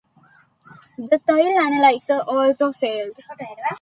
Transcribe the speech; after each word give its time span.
The 0.97 1.19
soil 1.19 1.59
analyzer 1.59 2.21
also 2.21 2.71
failed. 2.71 3.17